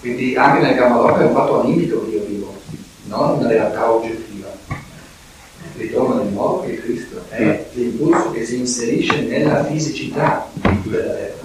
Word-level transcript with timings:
Quindi 0.00 0.34
anche 0.34 0.60
nel 0.60 0.74
Gamma 0.74 1.18
è 1.18 1.24
un 1.24 1.34
fatto 1.34 1.60
animico 1.60 2.02
che 2.04 2.16
io 2.16 2.24
vivo, 2.24 2.54
non 3.04 3.38
una 3.38 3.48
realtà 3.48 3.92
oggettiva. 3.92 4.48
Ritorno 5.76 6.22
nel 6.22 6.32
modo 6.32 6.62
che 6.62 6.80
Cristo 6.80 7.22
è 7.28 7.42
mm. 7.42 7.76
l'impulso 7.76 8.30
che 8.32 8.44
si 8.46 8.58
inserisce 8.58 9.20
nella 9.20 9.62
fisicità 9.64 10.48
della 10.84 11.12
terra 11.12 11.44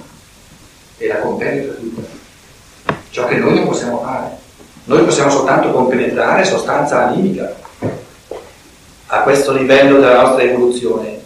e 0.97 1.07
la 1.07 1.19
compenetra 1.19 1.73
tutta. 1.73 2.01
Ciò 3.09 3.27
che 3.27 3.35
noi 3.35 3.55
non 3.55 3.67
possiamo 3.67 3.99
fare. 3.99 4.37
Noi 4.85 5.03
possiamo 5.03 5.29
soltanto 5.29 5.71
compenetrare 5.71 6.45
sostanza 6.45 7.07
animica 7.07 7.53
a 9.07 9.19
questo 9.21 9.51
livello 9.51 9.99
della 9.99 10.21
nostra 10.21 10.43
evoluzione. 10.43 11.19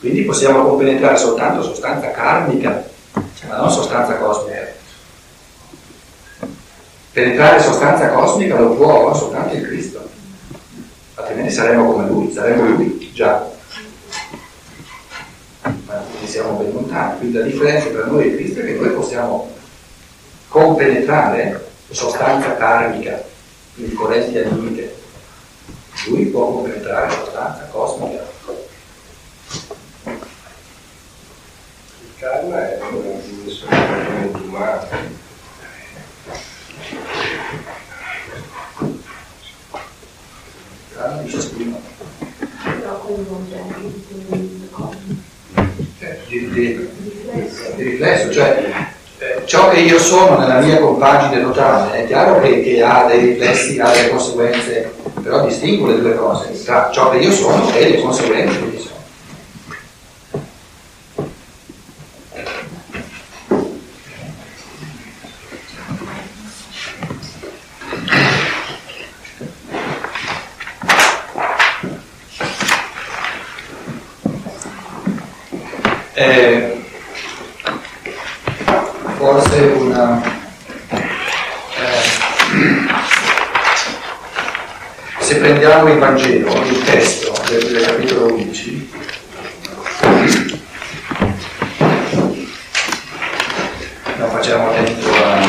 Quindi 0.00 0.22
possiamo 0.22 0.64
compenetrare 0.64 1.16
soltanto 1.16 1.62
sostanza 1.62 2.10
karmica, 2.10 2.84
ma 3.48 3.56
non 3.56 3.70
sostanza 3.70 4.16
cosmica. 4.16 4.80
Penetrare 7.12 7.60
sostanza 7.60 8.08
cosmica 8.08 8.58
lo 8.58 8.74
può 8.74 9.14
soltanto 9.14 9.54
il 9.54 9.66
Cristo, 9.66 10.08
altrimenti 11.16 11.52
saremmo 11.52 11.92
come 11.92 12.06
Lui, 12.06 12.32
saremmo 12.32 12.64
Lui 12.64 13.12
già. 13.12 13.50
Ma 15.60 16.02
siamo 16.24 16.52
ben 16.52 16.72
lontani, 16.72 17.18
quindi 17.18 17.36
la 17.36 17.44
differenza 17.44 17.90
tra 17.90 18.06
noi 18.06 18.32
e 18.32 18.36
Cristo 18.36 18.60
è 18.60 18.64
che 18.64 18.78
noi 18.80 18.94
possiamo 18.94 19.50
compenetrare 20.48 21.72
sostanza 21.90 22.56
karmica, 22.56 23.22
quindi 23.74 23.92
correnti 23.94 24.38
animiche. 24.38 24.96
Lui 26.06 26.24
può 26.26 26.46
compenetrare 26.46 27.10
sostanza 27.10 27.68
cosmica. 27.70 28.24
Il 32.00 32.18
karma 32.18 32.70
è 32.70 32.80
una 32.80 33.20
dimensione 33.20 34.30
umana 34.44 35.20
di 41.22 41.30
ciascuno. 41.30 41.80
Però 42.62 42.98
coinvolge 42.98 43.00
anche 43.00 43.00
le 43.00 43.00
cose. 43.00 43.01
Di, 46.28 46.48
di, 46.48 46.88
di 47.76 47.82
riflesso, 47.82 48.32
cioè 48.32 48.72
eh, 49.18 49.42
ciò 49.44 49.68
che 49.68 49.80
io 49.80 49.98
sono 49.98 50.38
nella 50.38 50.60
mia 50.60 50.78
compagine 50.78 51.42
totale 51.42 52.04
è 52.04 52.06
chiaro 52.06 52.40
che, 52.40 52.62
che, 52.62 52.82
ha 52.82 53.04
dei 53.06 53.20
riflessi, 53.20 53.78
ha 53.78 53.90
delle 53.90 54.08
conseguenze, 54.08 54.94
però 55.22 55.44
distingo 55.44 55.88
le 55.88 56.00
due 56.00 56.14
cose 56.14 56.64
tra 56.64 56.90
ciò 56.90 57.10
che 57.10 57.18
io 57.18 57.30
sono 57.30 57.70
e 57.74 57.90
le 57.90 58.00
conseguenze 58.00 58.70
che 58.70 58.78
sono. 58.78 58.92
eh, 76.22 76.84
forse 79.16 79.60
una 79.78 80.22
eh, 80.90 82.02
se 85.20 85.40
prendiamo 85.62 85.92
il 85.92 85.98
Vangelo, 86.00 86.64
il 86.64 86.82
testo 86.82 87.32
del, 87.48 87.70
del 87.70 87.86
capitolo 87.86 88.34
11 88.34 88.90
non 94.16 94.30
facciamo 94.30 94.72
tempo 94.72 95.08
a, 95.12 95.40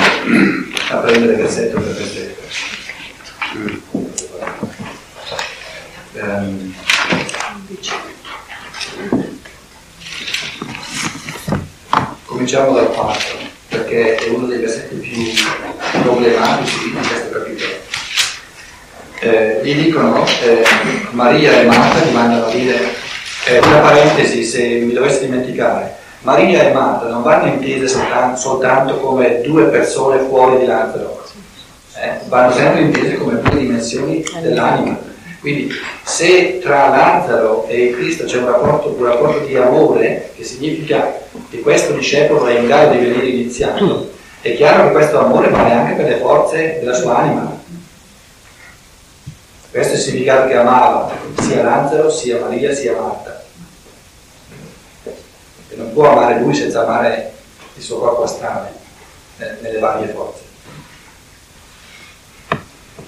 a 0.89 0.97
prendere 0.97 1.34
versetto 1.34 1.80
per 1.80 1.94
versetto. 1.94 2.41
Um, 6.11 6.75
cominciamo 12.25 12.73
dal 12.73 12.91
quarto, 12.91 13.35
perché 13.68 14.18
è 14.18 14.29
uno 14.29 14.46
dei 14.46 14.59
versetti 14.59 14.96
più 14.96 16.02
problematici 16.03 16.84
di 16.84 16.91
questo 16.91 17.29
capitolo. 17.31 17.93
Eh, 19.23 19.59
gli 19.63 19.84
dicono, 19.84 20.25
eh, 20.44 20.63
Maria 21.11 21.61
e 21.61 21.66
Marta 21.66 22.00
gli 22.06 22.13
mandano 22.13 22.45
a 22.47 22.50
dire, 22.50 22.78
eh, 23.45 23.59
una 23.59 23.79
parentesi 23.79 24.44
se 24.44 24.61
mi 24.79 24.94
dovessi 24.94 25.25
dimenticare, 25.25 25.95
Maria 26.22 26.63
e 26.63 26.73
Marta 26.73 27.07
non 27.07 27.23
vanno 27.23 27.53
intese 27.53 27.88
soltanto, 27.88 28.39
soltanto 28.39 28.97
come 28.97 29.41
due 29.41 29.66
persone 29.66 30.19
fuori 30.28 30.59
di 30.59 30.66
Lazzaro, 30.66 31.23
eh, 31.95 32.19
vanno 32.28 32.51
sempre 32.51 32.81
intese 32.81 33.16
come 33.16 33.39
due 33.41 33.59
dimensioni 33.59 34.23
dell'anima 34.41 35.11
quindi 35.44 35.69
se 36.05 36.59
tra 36.59 36.88
Lazzaro 36.88 37.66
e 37.67 37.91
Cristo 37.91 38.23
c'è 38.23 38.38
un 38.38 38.45
rapporto, 38.45 38.95
un 38.97 39.03
rapporto 39.03 39.45
di 39.45 39.57
amore, 39.57 40.31
che 40.38 40.45
significa 40.45 41.19
che 41.50 41.59
questo 41.59 41.91
discepolo 41.91 42.47
è 42.47 42.59
in 42.59 42.66
grado 42.66 42.94
di 42.94 43.07
venire 43.07 43.28
iniziato, 43.28 44.09
è 44.40 44.55
chiaro 44.55 44.85
che 44.85 44.91
questo 44.94 45.19
amore 45.19 45.50
vale 45.50 45.73
anche 45.73 45.95
per 45.95 46.05
le 46.05 46.19
forze 46.19 46.78
della 46.79 46.94
sua 46.94 47.17
anima. 47.17 47.61
Questo 49.73 49.94
è 49.94 49.95
il 49.95 50.01
significato 50.03 50.47
che 50.50 50.56
amava 50.56 51.11
sia 51.39 51.63
Lazzaro, 51.63 52.07
sia 52.11 52.39
Maria, 52.39 52.75
sia 52.75 52.94
Marta. 52.94 53.44
E 55.03 55.75
non 55.75 55.91
può 55.94 56.11
amare 56.11 56.39
lui 56.41 56.53
senza 56.53 56.84
amare 56.84 57.34
il 57.73 57.81
suo 57.81 57.97
corpo 57.97 58.22
astrale 58.22 58.72
eh, 59.39 59.56
nelle 59.61 59.79
varie 59.79 60.09
forze. 60.09 60.41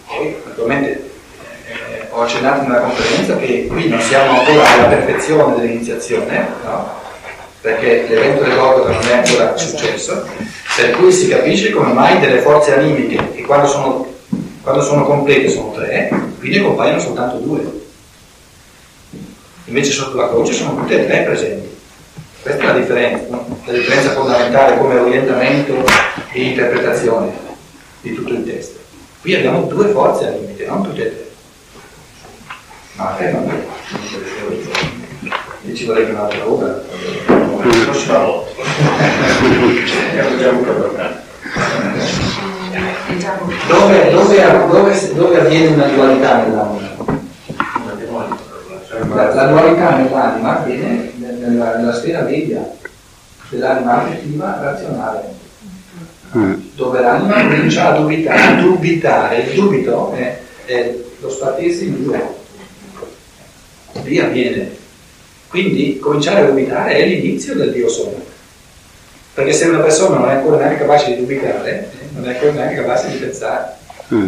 Poi, 0.07 0.41
naturalmente, 0.43 1.11
eh, 1.67 2.07
ho 2.09 2.21
accennato 2.23 2.63
nella 2.63 2.79
conferenza 2.79 3.37
che 3.37 3.67
qui 3.67 3.87
non 3.87 4.01
siamo 4.01 4.39
ancora 4.39 4.67
alla 4.67 4.87
perfezione 4.87 5.57
dell'iniziazione, 5.57 6.47
no? 6.63 6.93
perché 7.61 8.07
l'evento 8.09 8.41
del 8.41 8.55
Golgotha 8.55 8.91
non 8.91 9.07
è 9.07 9.17
ancora 9.17 9.55
successo, 9.55 10.27
per 10.75 10.97
cui 10.97 11.11
si 11.11 11.27
capisce 11.27 11.69
come 11.69 11.93
mai 11.93 12.19
delle 12.19 12.41
forze 12.41 12.73
animiche, 12.73 13.33
che 13.33 13.43
quando 13.43 13.67
sono, 13.67 14.13
quando 14.63 14.81
sono 14.81 15.05
complete 15.05 15.47
sono 15.49 15.71
tre, 15.71 16.14
qui 16.45 16.57
ne 16.57 16.61
compaiono 16.61 16.99
soltanto 16.99 17.37
due. 17.37 17.63
Invece 19.65 19.91
sotto 19.91 20.15
la 20.15 20.27
croce 20.27 20.53
sono 20.53 20.75
tutte 20.75 21.01
e 21.01 21.07
tre 21.07 21.23
presenti. 21.23 21.67
Questa 22.43 22.61
è 22.61 22.65
la 22.67 22.73
differenza, 22.73 23.45
la 23.65 23.73
differenza 23.73 24.11
fondamentale 24.11 24.77
come 24.77 24.99
orientamento 24.99 25.83
e 26.31 26.41
interpretazione 26.43 27.31
di 28.01 28.13
tutto 28.13 28.33
il 28.33 28.45
testo. 28.45 28.79
Qui 29.21 29.33
abbiamo 29.33 29.63
due 29.63 29.87
forze 29.87 30.27
animiche, 30.27 30.67
non 30.67 30.83
tutte 30.83 31.01
e 31.01 31.09
tre. 31.09 31.31
Ma 32.93 33.09
a 33.09 33.13
te 33.15 33.31
non 33.31 33.63
e 35.67 35.73
ci 35.73 35.85
vorrebbe 35.85 36.11
un'altra 36.11 36.47
ora. 36.47 36.83
La 37.25 37.85
prossima 37.85 38.19
volta. 38.19 38.51
Dove, 43.67 44.11
dove, 44.11 44.67
dove, 44.69 45.13
dove 45.13 45.39
avviene 45.39 45.67
una 45.67 45.87
dualità 45.87 46.43
nell'anima? 46.43 46.93
La, 49.13 49.33
la 49.33 49.45
dualità 49.47 49.97
nell'anima 49.97 50.59
avviene 50.59 51.11
nella, 51.17 51.77
nella 51.77 51.93
sfera 51.93 52.21
media 52.21 52.69
dell'anima 53.49 54.03
affettiva 54.03 54.59
razionale, 54.61 55.33
dove 56.75 56.99
l'anima 56.99 57.41
comincia 57.41 57.93
a 57.93 57.97
dubitare, 57.99 58.41
a 58.41 58.61
dubitare. 58.61 59.37
il 59.37 59.53
dubito 59.53 60.13
è, 60.13 60.39
è 60.65 60.95
lo 61.19 61.29
spartirsi 61.29 61.87
in 61.87 62.03
due 62.03 62.43
lì 64.03 64.19
avviene. 64.19 64.83
Quindi 65.47 65.99
cominciare 65.99 66.41
a 66.41 66.45
dubitare 66.45 66.95
è 66.95 67.05
l'inizio 67.05 67.55
del 67.55 67.71
Dio 67.71 67.87
sono. 67.87 68.33
Perché 69.35 69.51
se 69.51 69.65
una 69.65 69.79
persona 69.79 70.17
non 70.17 70.29
è 70.29 70.35
ancora 70.35 70.55
neanche 70.55 70.77
capace 70.77 71.13
di 71.13 71.17
dubitare, 71.17 71.91
non 72.13 72.25
è 72.25 72.33
ancora 72.35 72.53
neanche 72.53 72.75
capace 72.75 73.09
di 73.09 73.17
pensare. 73.17 73.75
Mm. 74.13 74.27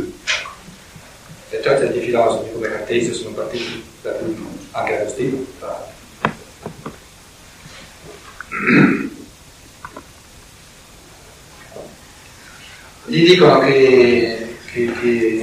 Perciò 1.50 1.78
certi 1.78 2.00
filosofi 2.02 2.52
come 2.52 2.68
Cartesio 2.68 3.14
sono 3.14 3.30
partiti 3.30 3.86
da 4.02 4.18
lui, 4.20 4.46
anche 4.72 5.00
Agostino, 5.00 5.46
tra 5.60 5.68
l'altro. 5.68 5.96
Gli 13.06 13.30
dicono 13.30 13.60
che, 13.60 14.58
che, 14.74 14.92
che, 15.00 15.42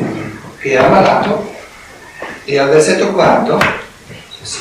che 0.59 0.71
è 0.73 0.77
ammalato 0.77 1.55
e 2.45 2.59
al 2.59 2.69
versetto 2.69 3.13
quarto 3.13 3.59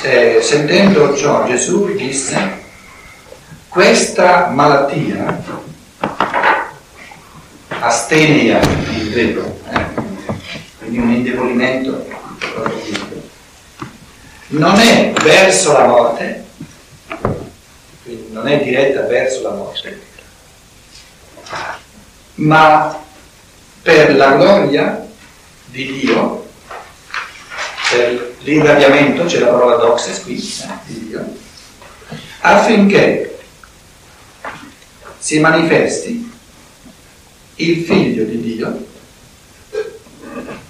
eh, 0.04 0.40
sentendo 0.42 1.14
ciò 1.14 1.46
Gesù 1.46 1.94
disse, 1.94 2.63
questa 3.74 4.50
malattia, 4.50 5.44
astenia 7.80 8.62
in 8.62 9.10
greco, 9.10 9.60
eh, 9.68 9.86
quindi 10.78 11.00
un 11.00 11.12
indebolimento, 11.12 12.06
non 14.50 14.80
è 14.80 15.12
verso 15.24 15.72
la 15.72 15.88
morte, 15.88 16.46
quindi 18.04 18.32
non 18.32 18.48
è 18.48 18.62
diretta 18.64 19.08
verso 19.08 19.42
la 19.42 19.56
morte, 19.56 20.02
ma 22.36 22.96
per 23.82 24.16
la 24.16 24.34
gloria 24.34 25.04
di 25.66 25.94
Dio, 25.94 26.48
per 27.90 28.36
l'irradiamento, 28.42 29.24
c'è 29.26 29.40
la 29.40 29.48
parola 29.48 29.78
doxes 29.78 30.22
qui, 30.22 30.38
eh, 30.38 30.68
di 30.86 31.08
Dio, 31.08 31.26
affinché 32.42 33.33
si 35.24 35.40
manifesti 35.40 36.30
il 37.56 37.86
figlio 37.86 38.26
di 38.26 38.42
Dio 38.42 38.88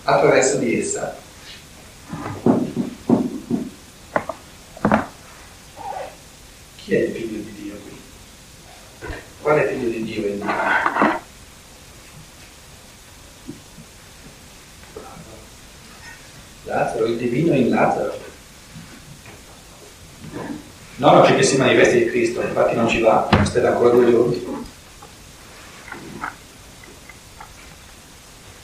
attraverso 0.04 0.58
di 0.58 0.80
essa. 0.80 1.18
Chi 6.76 6.94
è 6.94 7.00
il 7.00 7.12
figlio 7.16 7.42
di 7.42 7.54
Dio 7.64 7.80
qui? 7.82 9.10
Qual 9.42 9.58
è 9.58 9.64
il 9.64 9.70
figlio 9.70 9.90
di 9.90 10.04
Dio 10.04 10.28
in 10.28 10.38
Dio? 10.38 11.22
Lazzaro, 16.66 17.06
il 17.06 17.18
divino 17.18 17.56
in 17.56 17.70
Lazzaro. 17.70 18.23
No, 21.04 21.16
no, 21.16 21.22
perché 21.24 21.44
si 21.44 21.58
manifesti 21.58 21.98
di 21.98 22.06
Cristo, 22.06 22.42
infatti 22.42 22.78
non 22.78 22.88
ci 22.88 23.02
va, 23.02 23.28
aspetta 23.28 23.74
ancora 23.74 23.90
due 23.90 24.10
giorni. 24.10 24.42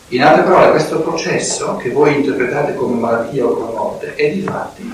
In 0.07 0.23
altre 0.23 0.43
parole, 0.43 0.69
questo 0.71 1.01
processo 1.01 1.75
che 1.75 1.89
voi 1.89 2.15
interpretate 2.15 2.75
come 2.75 2.97
malattia 2.97 3.45
o 3.45 3.53
come 3.55 3.73
morte 3.73 4.15
è 4.15 4.31
di 4.31 4.41
fatti 4.41 4.89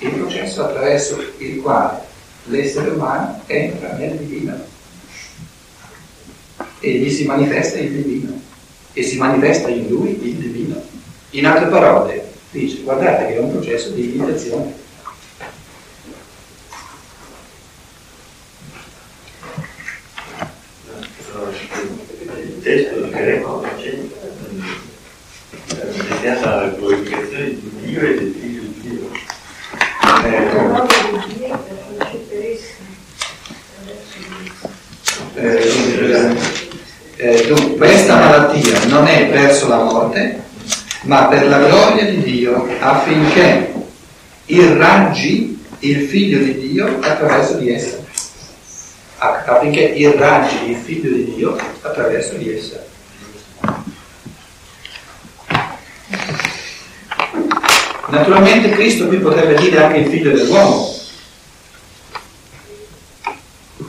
il 0.00 0.10
processo 0.10 0.64
attraverso 0.64 1.18
il 1.38 1.62
quale 1.62 2.00
l'essere 2.44 2.90
umano 2.90 3.40
entra 3.46 3.94
nel 3.94 4.18
divino 4.18 4.54
e 6.78 6.90
gli 6.90 7.10
si 7.10 7.24
manifesta 7.24 7.78
il 7.78 7.90
divino 7.90 8.38
e 8.92 9.02
si 9.02 9.16
manifesta 9.16 9.70
in 9.70 9.88
lui 9.88 10.10
il 10.22 10.34
divino. 10.34 10.82
In 11.30 11.46
altre 11.46 11.68
parole, 11.68 12.32
dice 12.50 12.82
guardate 12.82 13.28
che 13.28 13.36
è 13.36 13.38
un 13.38 13.50
processo 13.50 13.88
di 13.92 14.14
imitazione. 14.14 14.81
Testo 22.72 23.06
greco 23.10 23.62
destinata 25.66 26.52
alla 26.54 26.68
glorificazione 26.68 27.48
di 27.48 27.70
Dio 27.82 28.00
e 28.00 28.14
del 28.14 28.34
Figlio 28.40 28.62
di 28.62 28.80
Dio. 28.80 29.10
Eh, 35.34 36.34
eh, 37.16 37.74
questa 37.76 38.14
malattia 38.14 38.84
non 38.86 39.06
è 39.06 39.28
verso 39.28 39.68
la 39.68 39.82
morte, 39.82 40.42
ma 41.02 41.26
per 41.26 41.48
la 41.48 41.58
gloria 41.58 42.06
di 42.06 42.22
Dio, 42.22 42.66
affinché 42.80 43.70
irraggi 44.46 45.62
il 45.80 46.08
figlio 46.08 46.38
di 46.38 46.58
Dio 46.58 46.86
attraverso 47.02 47.58
di 47.58 47.70
essa. 47.70 48.01
Affinché 49.22 49.82
irraggi 49.82 50.70
il 50.70 50.76
figlio 50.76 51.14
di 51.14 51.34
Dio 51.34 51.56
attraverso 51.82 52.34
di 52.34 52.52
essa. 52.52 52.84
Naturalmente 58.08 58.70
Cristo 58.70 59.06
qui 59.06 59.18
potrebbe 59.18 59.54
dire 59.54 59.84
anche 59.84 59.98
il 59.98 60.10
figlio 60.10 60.32
dell'uomo. 60.32 60.92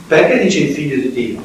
Perché 0.06 0.38
dice 0.38 0.58
il 0.60 0.72
figlio 0.72 0.96
di 0.96 1.12
Dio? 1.12 1.42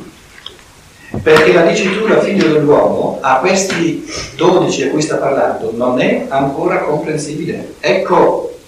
Perché 1.24 1.52
la 1.52 1.64
dicitura 1.64 2.22
figlio 2.22 2.54
dell'uomo 2.54 3.18
a 3.22 3.40
questi 3.40 4.08
dodici 4.36 4.84
a 4.84 4.90
cui 4.92 5.02
sta 5.02 5.16
parlando 5.16 5.74
non 5.76 6.00
è 6.00 6.28
ancora 6.30 6.84
comprensibile. 6.84 7.74
Ecco 7.80 8.60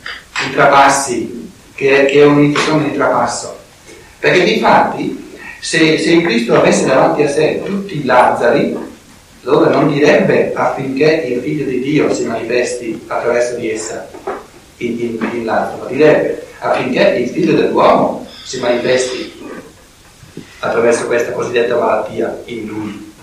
i 0.47 0.51
trapassi, 0.51 1.51
che 1.75 2.07
è, 2.07 2.11
che 2.11 2.21
è 2.21 2.25
un'intuizione 2.25 2.89
di 2.89 2.95
trapasso. 2.95 3.59
Perché 4.21 4.43
di 4.43 4.59
fatti, 4.59 5.33
se, 5.59 5.97
se 5.97 6.21
Cristo 6.21 6.53
avesse 6.53 6.85
davanti 6.85 7.23
a 7.23 7.27
sé 7.27 7.63
tutti 7.65 7.97
i 7.97 8.05
Lazzari, 8.05 8.77
allora 9.43 9.71
non 9.71 9.91
direbbe 9.91 10.53
affinché 10.53 11.23
il 11.27 11.41
figlio 11.41 11.65
di 11.65 11.79
Dio 11.79 12.13
si 12.13 12.25
manifesti 12.25 13.03
attraverso 13.07 13.55
di 13.55 13.71
essa 13.71 14.07
in, 14.77 14.99
in, 14.99 15.29
in 15.33 15.43
Lazzaro, 15.43 15.81
ma 15.81 15.89
direbbe 15.89 16.45
affinché 16.59 17.01
il 17.17 17.29
figlio 17.29 17.55
dell'uomo 17.55 18.27
si 18.43 18.59
manifesti 18.59 19.33
attraverso 20.59 21.07
questa 21.07 21.31
cosiddetta 21.31 21.79
malattia 21.79 22.43
in 22.45 22.65
lui. 22.67 23.13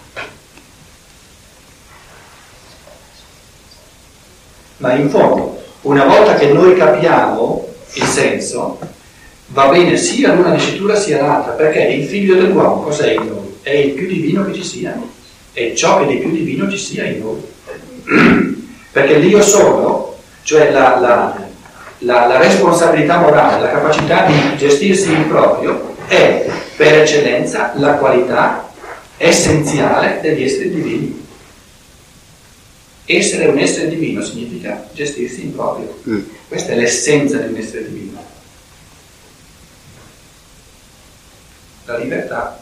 Ma 4.78 4.94
in 4.94 5.08
fondo, 5.08 5.62
una 5.82 6.06
volta 6.06 6.34
che 6.34 6.52
noi 6.52 6.76
capiamo 6.76 7.68
il 7.92 8.04
senso, 8.04 8.80
va 9.48 9.68
bene 9.68 9.96
sia 9.96 10.34
l'una 10.34 10.54
dicitura 10.54 10.94
sia 10.94 11.20
l'altra, 11.20 11.52
perché 11.52 11.82
il 11.82 12.06
figlio 12.06 12.34
dell'uomo 12.34 12.82
cos'è 12.82 13.12
in 13.12 13.26
noi? 13.26 13.56
È 13.62 13.70
il 13.70 13.92
più 13.92 14.06
divino 14.06 14.44
che 14.44 14.54
ci 14.54 14.64
sia, 14.64 14.98
è 15.52 15.72
ciò 15.74 16.00
che 16.00 16.06
di 16.06 16.16
più 16.18 16.30
divino 16.30 16.70
ci 16.70 16.78
sia 16.78 17.04
in 17.04 17.20
noi. 17.20 17.46
Perché 18.92 19.18
l'io 19.18 19.42
sono, 19.42 20.16
cioè 20.42 20.70
la, 20.70 20.98
la, 20.98 21.46
la, 21.98 22.26
la 22.26 22.38
responsabilità 22.38 23.18
morale, 23.18 23.62
la 23.62 23.70
capacità 23.70 24.26
di 24.26 24.56
gestirsi 24.56 25.12
in 25.12 25.28
proprio, 25.28 25.96
è 26.06 26.46
per 26.76 27.00
eccellenza 27.00 27.72
la 27.76 27.94
qualità 27.94 28.70
essenziale 29.16 30.20
degli 30.22 30.42
esseri 30.44 30.70
divini. 30.70 31.26
Essere 33.04 33.46
un 33.46 33.58
essere 33.58 33.88
divino 33.88 34.22
significa 34.22 34.88
gestirsi 34.92 35.42
in 35.42 35.54
proprio. 35.54 35.98
Mm. 36.08 36.20
Questa 36.46 36.72
è 36.72 36.76
l'essenza 36.76 37.38
di 37.38 37.52
un 37.52 37.58
essere 37.58 37.88
divino. 37.88 38.36
La 41.88 41.96
libertà. 41.96 42.60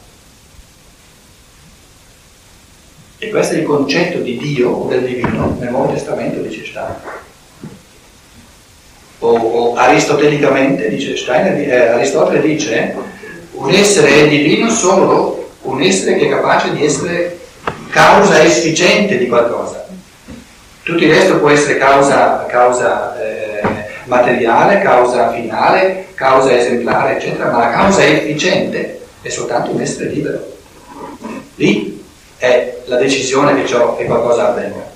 E 3.18 3.28
questo 3.28 3.54
è 3.54 3.58
il 3.58 3.64
concetto 3.64 4.20
di 4.20 4.38
Dio 4.38 4.70
o 4.70 4.88
del 4.88 5.04
divino 5.04 5.56
nel 5.58 5.70
Nuovo 5.70 5.92
Testamento 5.92 6.40
dice 6.42 6.64
Steiner. 6.64 7.00
O, 9.18 9.36
o 9.36 9.74
aristotelicamente 9.74 10.88
dice 10.88 11.16
Steiner, 11.16 11.58
eh, 11.58 11.88
Aristotele 11.88 12.40
dice 12.40 12.94
un 13.50 13.68
essere 13.68 14.14
è 14.14 14.28
divino 14.28 14.70
solo 14.70 15.54
un 15.62 15.82
essere 15.82 16.16
che 16.18 16.26
è 16.26 16.30
capace 16.30 16.72
di 16.72 16.84
essere 16.84 17.40
causa 17.90 18.44
efficiente 18.44 19.18
di 19.18 19.26
qualcosa. 19.26 19.88
Tutto 20.84 21.02
il 21.02 21.12
resto 21.12 21.40
può 21.40 21.50
essere 21.50 21.78
causa, 21.78 22.46
causa 22.46 23.20
eh, 23.20 23.60
materiale, 24.04 24.80
causa 24.82 25.32
finale, 25.32 26.06
causa 26.14 26.56
esemplare, 26.56 27.16
eccetera, 27.16 27.50
ma 27.50 27.58
la 27.58 27.70
causa 27.70 28.04
efficiente 28.04 29.00
è 29.22 29.28
soltanto 29.28 29.70
un 29.70 29.80
essere 29.80 30.10
libero. 30.10 30.56
Lì 31.56 32.04
è 32.36 32.82
la 32.86 32.96
decisione 32.96 33.54
che 33.60 33.66
ciò 33.66 33.96
che 33.96 34.04
qualcosa 34.04 34.48
avvenga. 34.48 34.94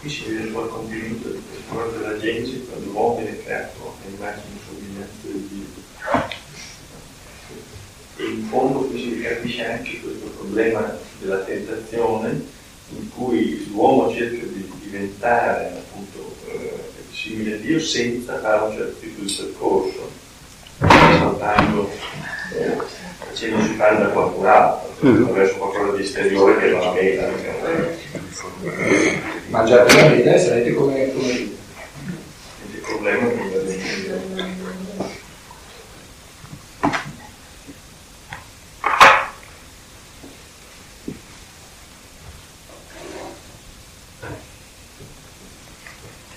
Qui 0.00 0.10
si 0.10 0.24
vede 0.24 0.48
il 0.48 0.52
compimento 0.52 1.28
di 1.28 1.42
questo 1.68 1.98
della 1.98 2.18
Genesi 2.18 2.66
quando 2.68 2.90
l'uomo 2.90 3.16
viene 3.16 3.42
creato 3.42 3.96
all'immagine 4.04 4.44
e 4.54 4.60
somiglianza 4.66 5.12
di 5.22 5.48
Dio 5.48 6.36
e 8.18 8.24
in 8.24 8.48
fondo 8.48 8.80
qui 8.80 9.00
si 9.00 9.20
capisce 9.20 9.64
anche 9.64 10.00
questo 10.00 10.26
problema 10.30 10.96
della 11.20 11.38
tentazione 11.38 12.42
in 12.90 13.08
cui 13.14 13.68
l'uomo 13.70 14.12
cerca 14.12 14.44
di 14.44 14.68
diventare 14.82 15.72
appunto 15.76 16.34
eh, 16.48 16.72
simile 17.12 17.54
a 17.54 17.58
Dio 17.58 17.78
senza 17.78 18.40
fare 18.40 18.70
un 18.70 18.76
certo 18.76 18.98
tipo 18.98 19.22
di 19.22 19.32
percorso, 19.32 20.10
saltando, 21.38 21.90
eh, 22.54 22.76
facendosi 23.18 23.74
fare 23.74 23.98
da 23.98 24.08
qualcun 24.08 24.46
altro, 24.46 25.06
mm. 25.06 25.22
attraverso 25.22 25.54
qualcosa 25.56 25.96
di 25.96 26.02
esteriore 26.02 26.58
che 26.58 26.66
non 26.66 26.80
la 26.80 26.92
meta. 26.92 27.28
Mangiate 29.48 29.94
la 29.94 30.08
vita 30.08 30.34
e 30.34 30.38
sarete 30.38 30.74
come, 30.74 31.12
come 31.12 31.56
Il 32.70 32.80
problema 32.82 33.28
è 33.28 33.36
che 33.36 33.46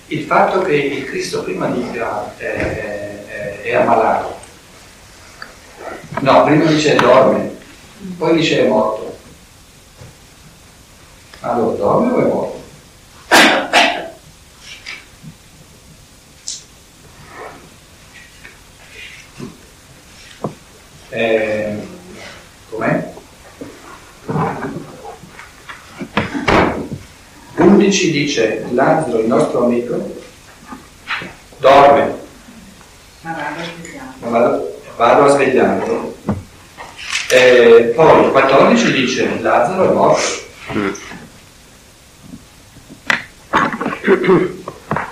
il 0.06 0.24
fatto 0.24 0.60
che 0.60 0.74
il 0.74 1.04
Cristo 1.06 1.42
prima 1.42 1.68
dica 1.68 2.34
eh, 2.38 2.46
eh, 2.46 3.62
è 3.62 3.74
ammalato, 3.74 4.41
no, 6.22 6.44
prima 6.44 6.64
dice 6.64 6.94
dorme, 6.96 7.56
poi 8.16 8.36
dice 8.36 8.64
è 8.64 8.68
morto. 8.68 9.16
Allora, 11.40 11.76
dorme 11.76 12.12
o 12.12 12.18
è 12.18 12.24
morto? 12.24 12.60
Eh, 21.10 21.86
com'è? 22.70 23.12
all'11 27.82 28.10
dice 28.10 28.64
Lazzaro, 28.70 29.18
il 29.18 29.26
nostro 29.26 29.64
amico, 29.64 30.14
dorme, 31.58 32.20
Ma 33.22 34.60
vado 34.96 35.24
a 35.24 35.28
svegliare. 35.28 35.71
Poi 37.94 38.24
il 38.24 38.30
14 38.30 38.92
dice 38.92 39.38
Lazzaro 39.40 39.90
è 39.90 39.92
morto. 39.92 40.40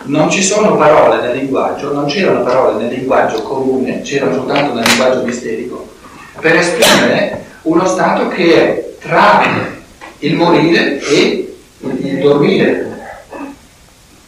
Non 0.05 0.31
ci 0.31 0.43
sono 0.43 0.77
parole 0.77 1.21
nel 1.23 1.37
linguaggio, 1.37 1.93
non 1.93 2.07
c'erano 2.07 2.43
parole 2.43 2.83
nel 2.83 2.93
linguaggio 2.93 3.43
comune, 3.43 4.01
c'erano 4.03 4.35
soltanto 4.35 4.75
nel 4.75 4.85
linguaggio 4.87 5.23
misterico, 5.23 5.89
per 6.41 6.57
esprimere 6.57 7.45
uno 7.63 7.87
stato 7.87 8.29
che 8.29 8.55
è 8.55 8.89
tra 8.99 9.43
il 10.19 10.35
morire 10.35 10.99
e 11.01 11.55
il 11.81 12.19
dormire. 12.19 12.89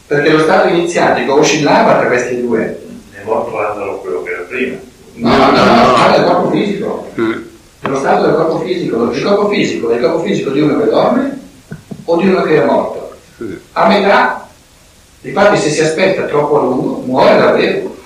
Perché 0.06 0.30
lo 0.30 0.40
stato 0.40 0.68
iniziatico 0.68 1.35
oscillava 1.35 1.97
tra 1.97 2.06
questi 2.06 2.40
due. 2.42 2.80
È 3.12 3.25
morto 3.25 3.56
Lazzaro 3.56 3.99
quello 4.00 4.23
che 4.23 4.30
era 4.30 4.42
prima. 4.42 4.76
No, 5.14 5.37
no, 5.37 5.50
no, 5.50 5.64
no, 5.64 5.92
parla 5.94 6.16
del 6.16 6.26
corpo 6.26 6.50
fisico. 6.50 7.11
Dello 7.80 7.99
stato 7.99 8.26
del 8.26 8.35
Il 9.12 9.23
corpo 9.23 9.49
fisico 9.49 9.90
è 9.90 9.97
il 9.97 10.02
corpo 10.02 10.23
fisico 10.23 10.50
di 10.50 10.61
uno 10.61 10.78
che 10.78 10.90
dorme 10.90 11.38
o 12.04 12.16
di 12.16 12.28
uno 12.28 12.42
che 12.42 12.62
è 12.62 12.64
morto. 12.64 13.16
A 13.73 13.87
metà. 13.87 14.49
Infatti 15.21 15.59
se 15.59 15.71
si 15.71 15.81
aspetta 15.81 16.25
troppo 16.25 16.59
a 16.59 16.62
lungo 16.62 17.02
muore 17.04 17.37
davvero. 17.37 17.97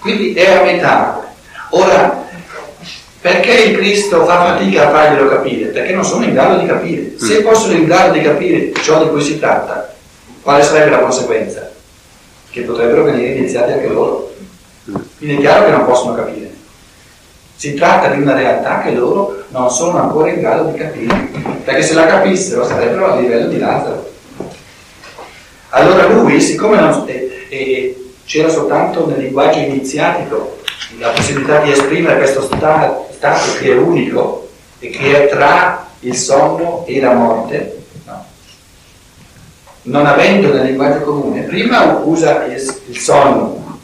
Quindi 0.00 0.32
è 0.34 0.50
a 0.52 0.62
metà. 0.62 1.32
Ora, 1.70 2.26
perché 3.20 3.52
il 3.52 3.76
Cristo 3.76 4.24
fa 4.24 4.46
fatica 4.46 4.88
a 4.88 4.90
farglielo 4.90 5.28
capire? 5.28 5.66
Perché 5.66 5.92
non 5.92 6.04
sono 6.04 6.24
in 6.24 6.32
grado 6.32 6.58
di 6.58 6.66
capire. 6.66 7.18
Se 7.18 7.42
fossero 7.42 7.74
in 7.74 7.84
grado 7.84 8.12
di 8.12 8.22
capire 8.22 8.72
ciò 8.82 9.02
di 9.02 9.10
cui 9.10 9.22
si 9.22 9.38
tratta, 9.38 9.94
quale 10.40 10.62
sarebbe 10.62 10.90
la 10.90 11.00
conseguenza? 11.00 11.70
Che 12.50 12.62
potrebbero 12.62 13.04
venire 13.04 13.34
iniziati 13.34 13.72
anche 13.72 13.88
loro. 13.88 14.34
Quindi 15.18 15.36
è 15.36 15.40
chiaro 15.40 15.66
che 15.66 15.70
non 15.70 15.84
possono 15.84 16.14
capire. 16.14 16.50
Si 17.60 17.74
tratta 17.74 18.08
di 18.08 18.22
una 18.22 18.32
realtà 18.34 18.80
che 18.80 18.92
loro 18.92 19.44
non 19.48 19.70
sono 19.70 19.98
ancora 20.00 20.30
in 20.30 20.40
grado 20.40 20.70
di 20.70 20.78
capire, 20.78 21.28
perché 21.62 21.82
se 21.82 21.92
la 21.92 22.06
capissero 22.06 22.64
sarebbero 22.64 23.12
a 23.12 23.16
livello 23.20 23.48
di 23.50 23.58
Lazzaro. 23.58 24.10
Allora 25.68 26.06
lui, 26.06 26.40
siccome 26.40 26.80
non- 26.80 27.04
e- 27.06 27.46
e 27.50 28.12
c'era 28.24 28.48
soltanto 28.48 29.06
nel 29.06 29.18
linguaggio 29.18 29.58
iniziatico 29.58 30.56
la 30.98 31.10
possibilità 31.10 31.58
di 31.60 31.70
esprimere 31.72 32.16
questo 32.16 32.40
sta- 32.44 33.04
stato 33.10 33.52
che 33.58 33.72
è 33.72 33.76
unico 33.76 34.48
e 34.78 34.88
che 34.88 35.26
è 35.26 35.28
tra 35.28 35.86
il 36.00 36.14
sonno 36.14 36.84
e 36.86 36.98
la 36.98 37.12
morte, 37.12 37.82
no? 38.06 38.24
non 39.82 40.06
avendo 40.06 40.50
nel 40.50 40.64
linguaggio 40.64 41.00
comune, 41.04 41.42
prima 41.42 42.00
usa 42.04 42.46
il 42.46 42.96
sonno, 42.96 43.78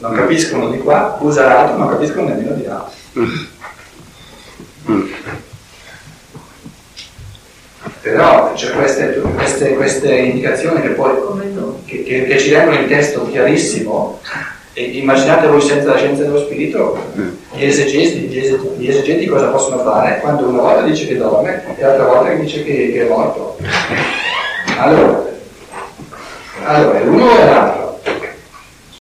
non 0.00 0.12
capiscono 0.12 0.68
di 0.68 0.76
qua, 0.80 1.16
usa 1.20 1.46
l'altro, 1.46 1.78
non 1.78 1.88
capiscono 1.88 2.28
nemmeno 2.28 2.52
di 2.52 2.64
là. 2.64 3.00
Però 8.00 8.52
c'è 8.54 8.70
queste, 8.72 9.20
queste, 9.36 9.74
queste 9.74 10.14
indicazioni 10.16 10.80
che 10.80 10.88
poi 10.90 11.10
che, 11.84 12.02
che- 12.02 12.24
che 12.26 12.38
ci 12.38 12.50
rendono 12.52 12.78
il 12.80 12.88
testo 12.88 13.28
chiarissimo. 13.30 14.20
E 14.74 14.82
immaginate 14.84 15.48
voi 15.48 15.60
senza 15.60 15.90
la 15.90 15.96
scienza 15.98 16.22
dello 16.22 16.38
spirito, 16.38 16.96
gli 17.52 17.64
esegeti, 17.64 18.20
gli 18.20 18.38
ese- 18.38 18.58
gli 18.78 18.88
esegeti 18.88 19.26
cosa 19.26 19.48
possono 19.48 19.82
fare 19.82 20.18
quando 20.20 20.48
una 20.48 20.62
volta 20.62 20.82
dice 20.82 21.06
che 21.06 21.18
dorme 21.18 21.62
e 21.76 21.82
l'altra 21.82 22.06
volta 22.06 22.30
che 22.30 22.40
dice 22.40 22.64
che, 22.64 22.90
che 22.92 23.04
è 23.04 23.08
morto. 23.08 23.58
Allora, 24.78 25.24
allora, 26.64 27.00
l'uno 27.00 27.38
è 27.38 27.44
l'altro. 27.44 27.81